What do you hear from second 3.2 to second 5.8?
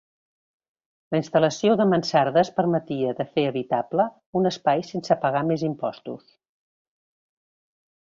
de fer habitable un espai sense pagar més